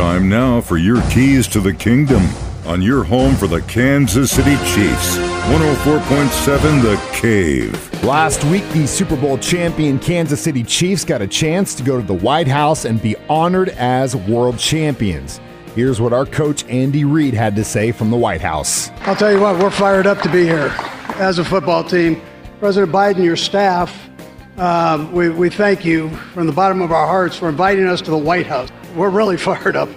[0.00, 2.26] Time now for your keys to the kingdom
[2.64, 5.18] on your home for the Kansas City Chiefs.
[5.18, 8.02] 104.7 The Cave.
[8.02, 12.06] Last week, the Super Bowl champion Kansas City Chiefs got a chance to go to
[12.06, 15.38] the White House and be honored as world champions.
[15.74, 18.88] Here's what our coach Andy Reid had to say from the White House.
[19.00, 20.74] I'll tell you what, we're fired up to be here
[21.16, 22.22] as a football team.
[22.58, 24.09] President Biden, your staff,
[24.56, 28.10] um, we, we thank you from the bottom of our hearts for inviting us to
[28.10, 28.68] the White House.
[28.94, 29.88] We're really fired up.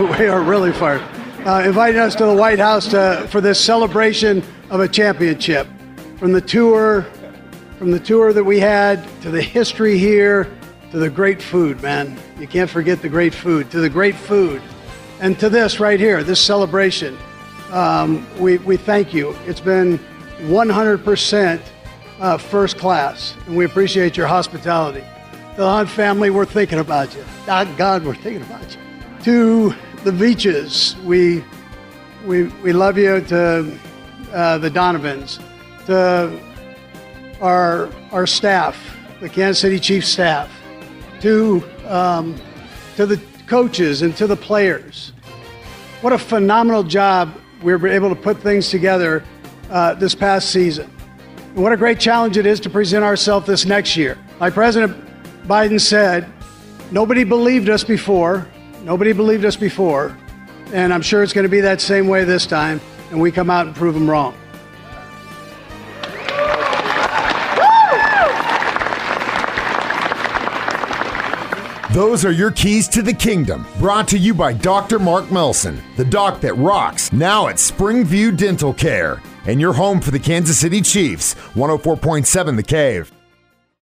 [0.00, 1.02] We are really fired.
[1.46, 5.66] Uh, inviting us to the White House to, for this celebration of a championship.
[6.18, 7.02] From the tour,
[7.78, 10.50] from the tour that we had to the history here
[10.90, 12.18] to the great food, man.
[12.38, 13.70] You can't forget the great food.
[13.70, 14.60] To the great food,
[15.20, 17.16] and to this right here, this celebration.
[17.70, 19.36] Um, we, we thank you.
[19.46, 19.98] It's been
[20.40, 21.60] 100%
[22.20, 25.04] uh, first class, and we appreciate your hospitality.
[25.56, 27.24] The Hunt family, we're thinking about you.
[27.46, 28.80] God, we're thinking about you.
[29.24, 29.74] To
[30.04, 31.44] the Veaches, we,
[32.24, 33.20] we, we love you.
[33.22, 33.78] To
[34.32, 35.40] uh, the Donovans,
[35.86, 36.40] to
[37.40, 38.78] our, our staff,
[39.20, 40.50] the Kansas City Chiefs staff,
[41.20, 42.40] to, um,
[42.96, 45.12] to the coaches and to the players.
[46.00, 49.24] What a phenomenal job we were able to put things together
[49.68, 50.90] uh, this past season.
[51.54, 54.16] What a great challenge it is to present ourselves this next year.
[54.38, 54.96] Like President
[55.48, 56.32] Biden said,
[56.92, 58.46] nobody believed us before.
[58.84, 60.16] Nobody believed us before.
[60.72, 62.80] And I'm sure it's going to be that same way this time.
[63.10, 64.34] And we come out and prove them wrong.
[71.92, 73.66] Those are your keys to the kingdom.
[73.80, 75.00] Brought to you by Dr.
[75.00, 80.10] Mark Melson, the doc that rocks, now at Springview Dental Care, and your home for
[80.10, 83.12] the Kansas City Chiefs, 104.7 The Cave.